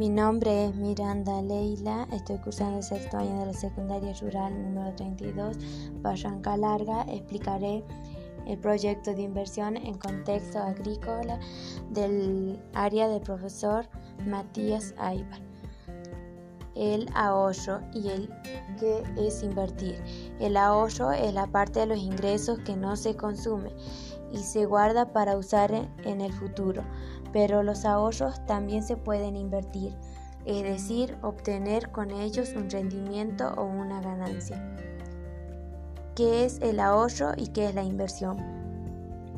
Mi 0.00 0.08
nombre 0.08 0.64
es 0.64 0.74
Miranda 0.76 1.42
Leila, 1.42 2.08
estoy 2.10 2.38
cursando 2.38 2.78
el 2.78 2.82
sexto 2.82 3.18
año 3.18 3.40
de 3.40 3.46
la 3.48 3.52
secundaria 3.52 4.14
rural 4.22 4.50
número 4.62 4.96
32, 4.96 5.58
Barranca 6.00 6.56
Larga. 6.56 7.02
Explicaré 7.02 7.84
el 8.46 8.56
proyecto 8.56 9.12
de 9.12 9.20
inversión 9.20 9.76
en 9.76 9.98
contexto 9.98 10.58
agrícola 10.58 11.38
del 11.90 12.58
área 12.72 13.08
del 13.08 13.20
profesor 13.20 13.90
Matías 14.24 14.94
Aybar. 14.96 15.42
El 16.74 17.06
ahorro 17.14 17.82
y 17.92 18.08
el 18.08 18.30
que 18.78 19.02
es 19.18 19.42
invertir. 19.42 20.02
El 20.38 20.56
ahorro 20.56 21.12
es 21.12 21.34
la 21.34 21.46
parte 21.46 21.80
de 21.80 21.86
los 21.86 21.98
ingresos 21.98 22.58
que 22.60 22.74
no 22.74 22.96
se 22.96 23.16
consume 23.16 23.70
y 24.32 24.38
se 24.38 24.64
guarda 24.64 25.12
para 25.12 25.36
usar 25.36 25.72
en 26.04 26.20
el 26.20 26.32
futuro, 26.32 26.84
pero 27.32 27.62
los 27.62 27.84
ahorros 27.84 28.44
también 28.46 28.82
se 28.82 28.96
pueden 28.96 29.36
invertir, 29.36 29.94
es 30.44 30.62
decir, 30.62 31.16
obtener 31.22 31.90
con 31.90 32.10
ellos 32.10 32.54
un 32.56 32.70
rendimiento 32.70 33.52
o 33.56 33.64
una 33.64 34.00
ganancia. 34.00 34.62
¿Qué 36.14 36.44
es 36.44 36.60
el 36.60 36.80
ahorro 36.80 37.32
y 37.36 37.48
qué 37.48 37.66
es 37.66 37.74
la 37.74 37.82
inversión? 37.82 38.38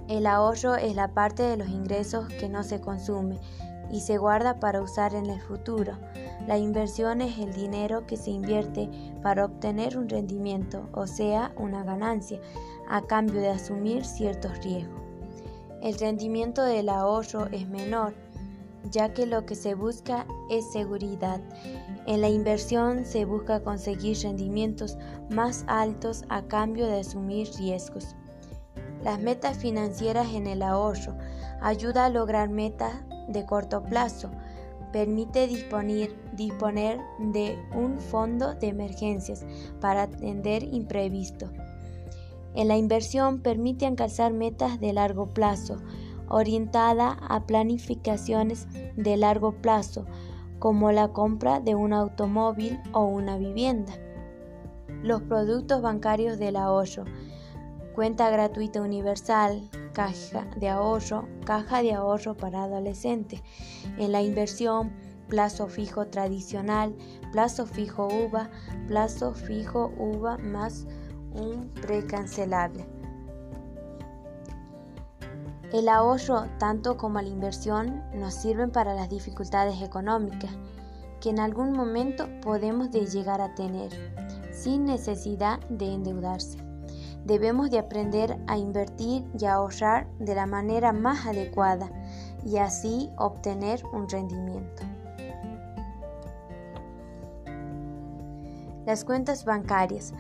El 0.09 0.27
ahorro 0.27 0.75
es 0.75 0.97
la 0.97 1.15
parte 1.15 1.43
de 1.43 1.57
los 1.57 1.69
ingresos 1.69 2.29
que 2.29 2.49
no 2.49 2.65
se 2.65 2.81
consume 2.81 3.39
y 3.91 4.01
se 4.01 4.19
guarda 4.19 4.59
para 4.59 4.81
usar 4.81 5.15
en 5.15 5.27
el 5.27 5.41
futuro. 5.41 5.93
La 6.47 6.59
inversión 6.59 7.21
es 7.21 7.39
el 7.39 7.53
dinero 7.53 8.07
que 8.07 8.17
se 8.17 8.31
invierte 8.31 8.89
para 9.23 9.45
obtener 9.45 9.97
un 9.97 10.09
rendimiento, 10.09 10.89
o 10.93 11.07
sea, 11.07 11.53
una 11.57 11.85
ganancia, 11.85 12.41
a 12.89 13.03
cambio 13.03 13.41
de 13.41 13.51
asumir 13.51 14.05
ciertos 14.05 14.59
riesgos. 14.65 15.02
El 15.83 15.99
rendimiento 15.99 16.63
del 16.63 16.89
ahorro 16.89 17.49
es 17.51 17.69
menor, 17.69 18.15
ya 18.93 19.13
que 19.13 19.27
lo 19.27 19.45
que 19.47 19.57
se 19.57 19.75
busca 19.75 20.27
es 20.49 20.71
seguridad. 20.71 21.41
En 22.07 22.21
la 22.21 22.29
inversión 22.29 23.05
se 23.05 23.25
busca 23.25 23.65
conseguir 23.65 24.17
rendimientos 24.23 24.97
más 25.29 25.65
altos 25.67 26.25
a 26.29 26.43
cambio 26.43 26.87
de 26.87 27.01
asumir 27.01 27.49
riesgos. 27.59 28.15
Las 29.03 29.21
metas 29.21 29.59
financieras 29.59 30.29
en 30.35 30.47
el 30.47 30.63
ahorro 30.63 31.17
ayuda 31.61 32.05
a 32.05 32.11
lograr 32.11 32.49
metas 32.49 32.95
de 33.27 33.45
corto 33.45 33.83
plazo, 33.83 34.31
permite 34.93 35.49
disponer, 35.49 36.15
disponer 36.37 37.01
de 37.19 37.59
un 37.75 37.99
fondo 37.99 38.55
de 38.55 38.69
emergencias 38.69 39.45
para 39.81 40.03
atender 40.03 40.63
imprevisto. 40.63 41.51
En 42.55 42.69
la 42.69 42.77
inversión 42.77 43.41
permite 43.41 43.87
alcanzar 43.87 44.33
metas 44.33 44.81
de 44.81 44.93
largo 44.93 45.29
plazo, 45.29 45.79
orientada 46.29 47.19
a 47.29 47.47
planificaciones 47.47 48.69
de 48.97 49.17
largo 49.17 49.53
plazo, 49.53 50.07
como 50.59 50.93
la 50.93 51.09
compra 51.09 51.61
de 51.61 51.75
un 51.75 51.93
automóvil 51.93 52.79
o 52.93 53.05
una 53.05 53.37
vivienda. 53.37 53.93
Los 55.03 55.23
productos 55.23 55.83
bancarios 55.83 56.39
del 56.39 56.57
ahorro, 56.57 57.05
cuenta 57.95 58.31
gratuita 58.31 58.81
universal, 58.81 59.69
caja 59.93 60.47
de 60.57 60.69
ahorro, 60.69 61.29
caja 61.45 61.83
de 61.83 61.93
ahorro 61.93 62.37
para 62.37 62.65
adolescentes. 62.65 63.43
En 63.99 64.13
la 64.13 64.23
inversión, 64.23 64.93
plazo 65.29 65.67
fijo 65.67 66.07
tradicional, 66.07 66.95
plazo 67.33 67.67
fijo 67.67 68.07
UVA, 68.07 68.51
plazo 68.87 69.33
fijo 69.35 69.93
UVA 69.99 70.39
más 70.39 70.87
un 71.35 71.69
precancelable. 71.81 72.85
El 75.73 75.89
ahorro, 75.89 76.45
tanto 76.59 76.97
como 76.99 77.21
la 77.21 77.29
inversión, 77.29 78.03
nos 78.15 78.35
sirven 78.35 78.71
para 78.71 78.95
las 78.95 79.09
dificultades 79.09 79.81
económicas 79.81 80.51
que 81.23 81.31
en 81.31 81.39
algún 81.39 81.73
momento 81.73 82.29
podemos 82.43 82.91
de 82.91 83.07
llegar 83.07 83.41
a 83.41 83.55
tener, 83.55 83.91
sin 84.53 84.85
necesidad 84.85 85.61
de 85.71 85.95
endeudarse. 85.95 86.59
Debemos 87.25 87.71
de 87.71 87.79
aprender 87.79 88.37
a 88.49 88.59
invertir 88.59 89.25
y 89.39 89.45
a 89.45 89.55
ahorrar 89.55 90.09
de 90.19 90.35
la 90.35 90.47
manera 90.47 90.93
más 90.93 91.25
adecuada 91.25 91.89
y 92.45 92.57
así 92.57 93.09
obtener 93.17 93.83
un 93.93 94.09
rendimiento. 94.09 94.83
Las 98.85 99.05
cuentas 99.05 99.45
bancarias 99.45 100.13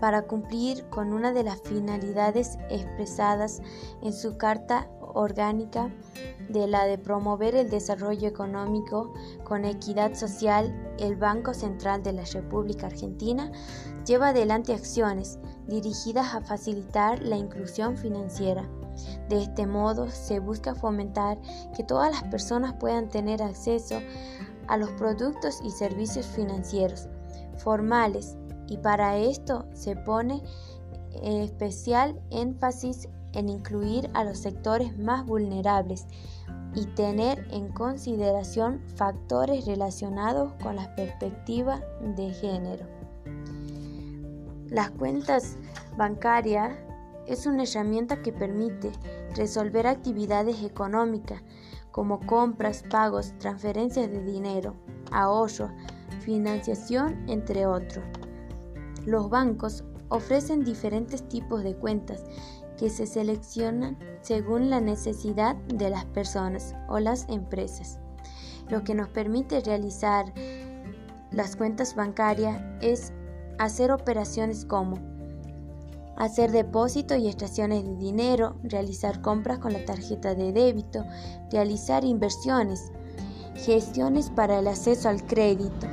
para 0.00 0.22
cumplir 0.22 0.84
con 0.88 1.12
una 1.12 1.32
de 1.32 1.44
las 1.44 1.60
finalidades 1.62 2.58
expresadas 2.70 3.60
en 4.02 4.12
su 4.12 4.36
Carta 4.36 4.88
Orgánica 5.00 5.90
de 6.48 6.66
la 6.66 6.84
de 6.84 6.98
promover 6.98 7.54
el 7.54 7.70
desarrollo 7.70 8.28
económico 8.28 9.14
con 9.44 9.64
equidad 9.64 10.14
social, 10.14 10.94
el 10.98 11.16
Banco 11.16 11.54
Central 11.54 12.02
de 12.02 12.12
la 12.12 12.24
República 12.24 12.86
Argentina 12.86 13.50
lleva 14.04 14.28
adelante 14.28 14.74
acciones 14.74 15.38
dirigidas 15.66 16.34
a 16.34 16.42
facilitar 16.42 17.22
la 17.22 17.36
inclusión 17.36 17.96
financiera. 17.96 18.68
De 19.28 19.42
este 19.42 19.66
modo 19.66 20.10
se 20.10 20.38
busca 20.38 20.74
fomentar 20.74 21.38
que 21.76 21.84
todas 21.84 22.10
las 22.10 22.24
personas 22.24 22.74
puedan 22.74 23.08
tener 23.08 23.42
acceso 23.42 24.00
a 24.68 24.76
los 24.76 24.90
productos 24.92 25.60
y 25.64 25.70
servicios 25.70 26.26
financieros 26.26 27.08
formales 27.56 28.36
y 28.68 28.78
para 28.78 29.16
esto 29.18 29.66
se 29.72 29.96
pone 29.96 30.42
especial 31.22 32.20
énfasis 32.30 33.08
en 33.32 33.48
incluir 33.48 34.10
a 34.14 34.24
los 34.24 34.38
sectores 34.38 34.98
más 34.98 35.26
vulnerables 35.26 36.06
y 36.74 36.86
tener 36.86 37.46
en 37.50 37.68
consideración 37.68 38.82
factores 38.96 39.66
relacionados 39.66 40.52
con 40.62 40.76
la 40.76 40.94
perspectiva 40.94 41.80
de 42.16 42.32
género. 42.32 42.86
Las 44.68 44.90
cuentas 44.90 45.56
bancarias 45.96 46.76
es 47.26 47.46
una 47.46 47.64
herramienta 47.64 48.20
que 48.22 48.32
permite 48.32 48.90
resolver 49.34 49.86
actividades 49.86 50.62
económicas 50.62 51.42
como 51.90 52.20
compras, 52.20 52.84
pagos, 52.90 53.32
transferencias 53.38 54.10
de 54.10 54.22
dinero, 54.22 54.74
ahorros, 55.10 55.70
financiación, 56.20 57.24
entre 57.28 57.66
otros. 57.66 58.04
Los 59.06 59.30
bancos 59.30 59.84
ofrecen 60.08 60.64
diferentes 60.64 61.26
tipos 61.28 61.62
de 61.62 61.76
cuentas 61.76 62.24
que 62.76 62.90
se 62.90 63.06
seleccionan 63.06 63.96
según 64.20 64.68
la 64.68 64.80
necesidad 64.80 65.56
de 65.56 65.90
las 65.90 66.04
personas 66.06 66.74
o 66.88 66.98
las 66.98 67.28
empresas. 67.28 67.98
Lo 68.68 68.82
que 68.82 68.94
nos 68.94 69.08
permite 69.08 69.60
realizar 69.60 70.34
las 71.30 71.54
cuentas 71.54 71.94
bancarias 71.94 72.60
es 72.80 73.12
hacer 73.58 73.92
operaciones 73.92 74.64
como 74.64 74.98
hacer 76.16 76.50
depósitos 76.50 77.18
y 77.18 77.28
extracciones 77.28 77.84
de 77.84 77.94
dinero, 77.96 78.56
realizar 78.64 79.20
compras 79.22 79.58
con 79.58 79.72
la 79.72 79.84
tarjeta 79.84 80.34
de 80.34 80.52
débito, 80.52 81.04
realizar 81.52 82.04
inversiones, 82.04 82.90
gestiones 83.54 84.30
para 84.30 84.58
el 84.58 84.66
acceso 84.66 85.08
al 85.08 85.24
crédito, 85.24 85.86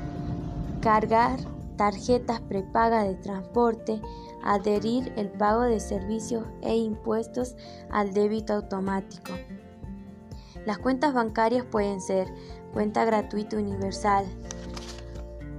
cargar 0.81 1.52
tarjetas 1.75 2.41
prepaga 2.41 3.03
de 3.03 3.16
transporte, 3.16 4.01
adherir 4.44 5.13
el 5.16 5.29
pago 5.29 5.61
de 5.61 5.79
servicios 5.79 6.45
e 6.61 6.75
impuestos 6.75 7.56
al 7.89 8.13
débito 8.13 8.53
automático. 8.53 9.34
Las 10.66 10.78
cuentas 10.78 11.13
bancarias 11.13 11.66
pueden 11.66 12.00
ser 12.00 12.28
cuenta 12.72 13.06
gratuita 13.06 13.57
universal, 13.57 14.25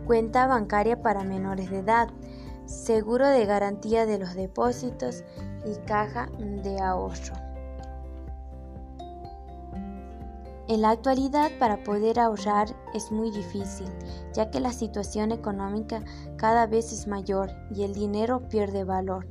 cuenta 0.06 0.46
bancaria 0.46 1.02
para 1.02 1.24
menores 1.24 1.70
de 1.70 1.80
edad, 1.80 2.08
seguro 2.66 3.28
de 3.28 3.44
garantía 3.44 4.06
de 4.06 4.18
los 4.18 4.34
depósitos 4.34 5.24
y 5.66 5.76
caja 5.86 6.28
de 6.38 6.80
ahorro. 6.80 7.43
En 10.66 10.80
la 10.80 10.90
actualidad 10.90 11.50
para 11.58 11.84
poder 11.84 12.18
ahorrar 12.18 12.74
es 12.94 13.12
muy 13.12 13.30
difícil, 13.30 13.86
ya 14.32 14.50
que 14.50 14.60
la 14.60 14.72
situación 14.72 15.30
económica 15.30 16.02
cada 16.36 16.66
vez 16.66 16.90
es 16.90 17.06
mayor 17.06 17.50
y 17.70 17.82
el 17.82 17.92
dinero 17.92 18.48
pierde 18.48 18.82
valor. 18.82 19.26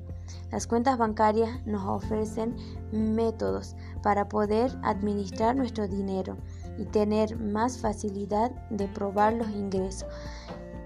Las 0.52 0.68
cuentas 0.68 1.00
bancarias 1.00 1.66
nos 1.66 1.84
ofrecen 1.88 2.56
métodos 2.92 3.76
para 4.04 4.30
poder 4.30 4.72
administrar 4.84 5.56
nuestro 5.56 5.88
dinero 5.88 6.38
y 6.78 6.86
tener 6.86 7.36
más 7.40 7.80
facilidad 7.80 8.52
de 8.70 8.88
probar 8.88 9.34
los 9.34 9.50
ingresos 9.50 10.08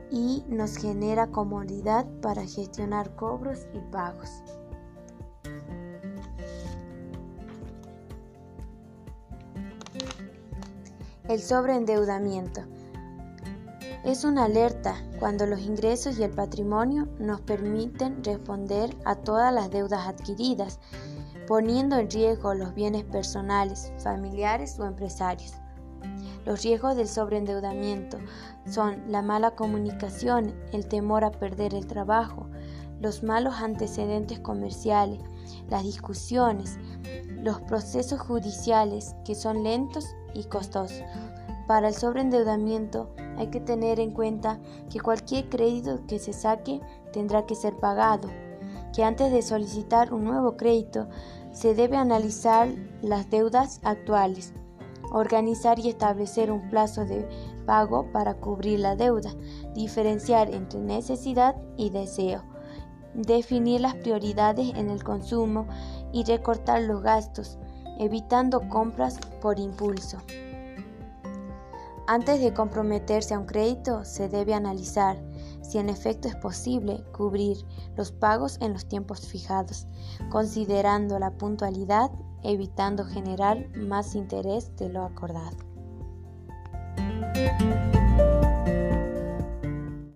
y 0.09 0.45
nos 0.47 0.77
genera 0.77 1.27
comodidad 1.27 2.07
para 2.21 2.45
gestionar 2.45 3.13
cobros 3.15 3.67
y 3.73 3.79
pagos. 3.91 4.43
El 11.27 11.41
sobreendeudamiento. 11.41 12.61
Es 14.05 14.23
una 14.23 14.45
alerta 14.45 14.95
cuando 15.19 15.45
los 15.45 15.59
ingresos 15.59 16.17
y 16.17 16.23
el 16.23 16.31
patrimonio 16.31 17.09
nos 17.19 17.41
permiten 17.41 18.23
responder 18.23 18.95
a 19.03 19.15
todas 19.15 19.53
las 19.53 19.69
deudas 19.69 20.07
adquiridas, 20.07 20.79
poniendo 21.45 21.97
en 21.97 22.09
riesgo 22.09 22.53
los 22.53 22.73
bienes 22.73 23.03
personales, 23.03 23.91
familiares 24.01 24.79
o 24.79 24.85
empresarios. 24.85 25.51
Los 26.45 26.63
riesgos 26.63 26.95
del 26.95 27.09
sobreendeudamiento 27.09 28.19
son 28.65 29.11
la 29.11 29.21
mala 29.21 29.51
comunicación, 29.51 30.55
el 30.71 30.87
temor 30.87 31.25
a 31.25 31.31
perder 31.31 31.73
el 31.73 31.87
trabajo, 31.87 32.47
los 33.01 33.21
malos 33.21 33.55
antecedentes 33.55 34.39
comerciales, 34.39 35.19
las 35.69 35.83
discusiones, 35.83 36.77
los 37.29 37.59
procesos 37.63 38.21
judiciales 38.21 39.13
que 39.25 39.35
son 39.35 39.63
lentos 39.63 40.15
y 40.37 40.45
costosos. 40.45 41.03
Para 41.67 41.89
el 41.89 41.93
sobreendeudamiento 41.93 43.09
hay 43.37 43.47
que 43.47 43.59
tener 43.59 43.99
en 43.99 44.11
cuenta 44.11 44.59
que 44.89 45.01
cualquier 45.01 45.49
crédito 45.49 45.99
que 46.07 46.19
se 46.19 46.31
saque 46.31 46.79
tendrá 47.11 47.45
que 47.45 47.55
ser 47.55 47.75
pagado, 47.75 48.29
que 48.93 49.03
antes 49.03 49.31
de 49.31 49.41
solicitar 49.41 50.13
un 50.13 50.23
nuevo 50.23 50.55
crédito 50.55 51.09
se 51.51 51.75
debe 51.75 51.97
analizar 51.97 52.69
las 53.01 53.29
deudas 53.29 53.81
actuales, 53.83 54.53
organizar 55.11 55.79
y 55.79 55.89
establecer 55.89 56.51
un 56.51 56.69
plazo 56.69 57.05
de 57.05 57.27
pago 57.65 58.11
para 58.11 58.35
cubrir 58.35 58.79
la 58.79 58.95
deuda, 58.95 59.31
diferenciar 59.73 60.49
entre 60.53 60.79
necesidad 60.79 61.55
y 61.75 61.89
deseo, 61.89 62.43
definir 63.13 63.81
las 63.81 63.95
prioridades 63.95 64.69
en 64.75 64.89
el 64.89 65.03
consumo 65.03 65.67
y 66.13 66.23
recortar 66.23 66.81
los 66.83 67.01
gastos, 67.01 67.57
evitando 67.99 68.67
compras 68.69 69.19
por 69.41 69.59
impulso. 69.59 70.17
Antes 72.09 72.39
de 72.39 72.53
comprometerse 72.53 73.33
a 73.33 73.39
un 73.39 73.45
crédito, 73.45 74.05
se 74.05 74.29
debe 74.29 74.53
analizar 74.53 75.17
si 75.61 75.77
en 75.77 75.89
efecto 75.89 76.29
es 76.29 76.35
posible 76.37 77.03
cubrir 77.11 77.57
los 77.97 78.13
pagos 78.13 78.57
en 78.61 78.71
los 78.71 78.87
tiempos 78.87 79.27
fijados, 79.27 79.87
considerando 80.29 81.19
la 81.19 81.31
puntualidad, 81.31 82.09
evitando 82.43 83.03
generar 83.03 83.67
más 83.75 84.15
interés 84.15 84.73
de 84.77 84.87
lo 84.87 85.03
acordado. 85.03 85.57